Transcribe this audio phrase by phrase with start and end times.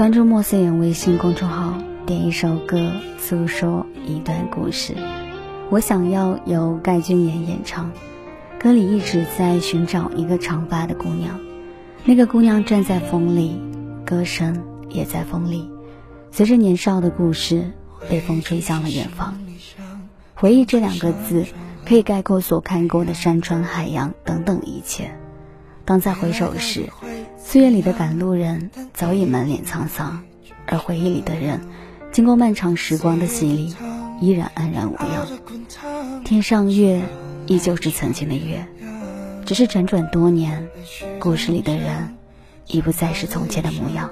[0.00, 1.74] 关注莫思远微信公众号，
[2.06, 4.94] 点一首歌，诉说一段故事。
[5.68, 7.92] 我想要由盖君妍演唱。
[8.58, 11.38] 歌里一直在寻找一个长发的姑娘，
[12.06, 13.60] 那个姑娘站在风里，
[14.06, 15.70] 歌声也在风里，
[16.30, 17.70] 随着年少的故事
[18.08, 19.38] 被风吹向了远方。
[20.34, 21.44] 回忆这两个字，
[21.84, 25.14] 可以概括所看过的山川海洋等等一切。
[25.84, 26.88] 当再回首时，
[27.50, 30.22] 岁月里的赶路人早已满脸沧桑，
[30.66, 31.60] 而回忆里的人，
[32.12, 33.74] 经过漫长时光的洗礼，
[34.20, 35.26] 依然安然无恙。
[36.24, 37.02] 天上月
[37.48, 38.64] 依旧是曾经的月，
[39.44, 40.68] 只是辗转多年，
[41.18, 42.14] 故事里的人
[42.68, 44.08] 已不再是从前的模样。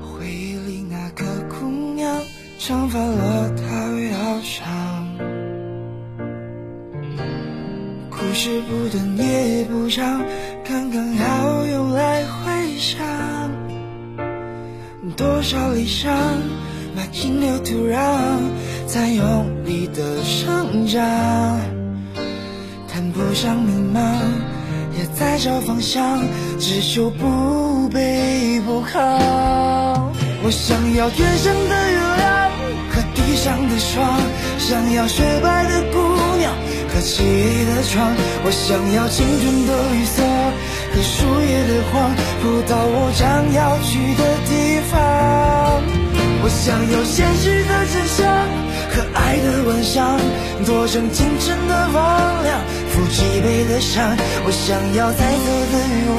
[0.00, 2.18] 回忆里那个姑娘，
[2.58, 3.14] 长发落
[3.58, 3.62] 到
[4.00, 4.87] 腰上。
[8.20, 10.20] 故事不短也不长，
[10.68, 12.98] 刚刚好用来回想。
[15.16, 16.12] 多少理想
[16.96, 17.96] 埋进了土壤，
[18.86, 21.00] 在用力的生长。
[22.88, 24.00] 谈不上迷茫，
[24.98, 26.20] 也在找方向，
[26.58, 28.98] 只求不卑不亢。
[30.42, 32.50] 我想要天上的月亮
[32.90, 34.20] 和地上的霜，
[34.58, 36.17] 想要雪白的姑娘。
[36.98, 38.10] 和漆黑的窗，
[38.42, 40.18] 我想要青春的绿色
[40.90, 42.10] 和树叶的黄，
[42.42, 43.22] 铺到我将
[43.54, 44.98] 要去的地方。
[46.42, 48.26] 我想要现实的真相
[48.90, 50.18] 和爱的幻想，
[50.66, 52.02] 做成清晨的光
[52.42, 52.58] 亮，
[52.90, 54.02] 抚脊背的伤。
[54.42, 56.10] 我想要彩色的欲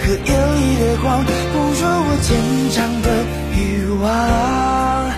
[0.00, 1.20] 和夜里的光，
[1.52, 2.32] 捕捉我坚
[2.72, 3.12] 强的
[3.52, 5.12] 欲望。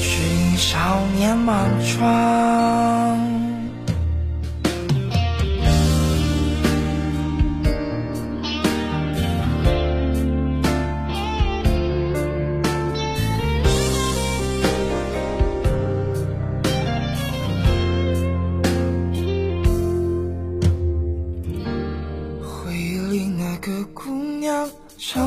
[0.00, 1.68] 寻少年莽
[2.00, 3.33] 撞。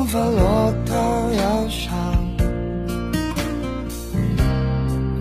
[0.08, 0.94] 发落到
[1.32, 1.94] 腰上，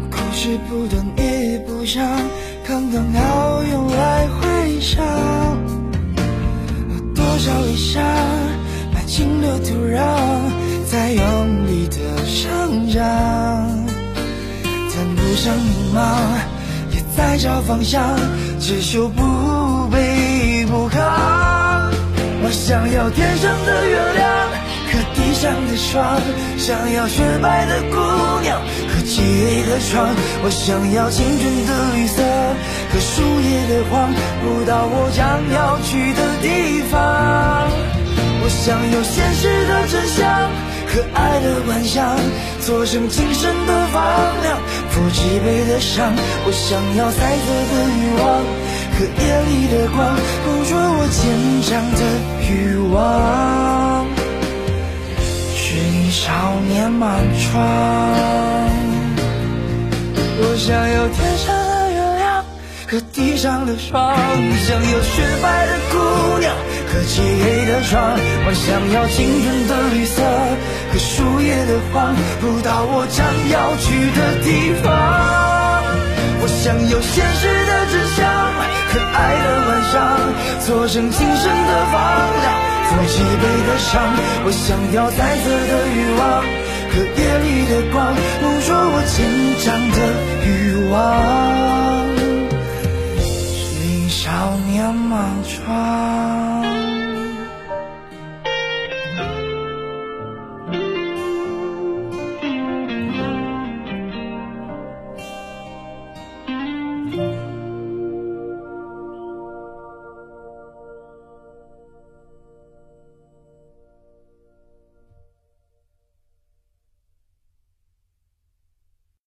[0.10, 2.02] 故事不短也不长，
[2.66, 5.06] 刚刚好用来回想。
[7.14, 8.02] 多少理想
[8.94, 10.00] 埋进了土壤，
[10.90, 13.04] 在用力的生长。
[14.64, 16.00] 谈不上迷茫，
[16.96, 18.18] 也在找方向，
[18.58, 19.22] 只求不
[19.94, 20.98] 卑不亢。
[22.42, 24.17] 我想要天上的月。
[25.38, 26.20] 上的霜，
[26.58, 27.96] 想要雪白的姑
[28.42, 28.60] 娘
[28.90, 30.10] 和漆黑的窗。
[30.44, 32.24] 我想要青春的绿色
[32.90, 34.10] 和树叶的黄，
[34.42, 35.22] 不到我将
[35.54, 36.98] 要去的地方。
[38.42, 40.26] 我想要现实的真相
[40.90, 42.18] 和爱的幻想，
[42.60, 44.02] 做成今生的房
[44.42, 44.58] 梁，
[44.90, 46.12] 抚脊背的伤。
[46.46, 48.42] 我想要彩色的欲望
[48.98, 51.22] 和夜里的光，捕捉我坚
[51.62, 52.02] 强的
[52.50, 53.87] 欲望。
[56.18, 56.34] 少
[56.68, 57.62] 年满窗，
[60.40, 62.44] 我想要天上的月亮
[62.90, 64.18] 和地上的霜，
[64.66, 66.56] 想要雪白的姑娘
[66.90, 68.18] 和漆黑的窗，
[68.48, 70.24] 我想要青春的绿色
[70.92, 73.24] 和树叶的黄，不到我将
[73.54, 74.90] 要去的地方。
[76.42, 78.26] 我想要现实的真相
[78.90, 79.96] 和爱的幻想，
[80.66, 81.96] 做成今生的房
[82.42, 82.77] 梁。
[82.88, 83.92] 抚脊背的伤，
[84.46, 86.22] 我想要彩色的欲望
[86.90, 87.96] 可夜里的光，
[88.42, 89.16] 捕捉我紧
[89.64, 89.98] 张的
[90.46, 90.50] 欲
[90.90, 90.96] 望。
[93.20, 94.24] 寻少
[94.68, 96.87] 年莽撞。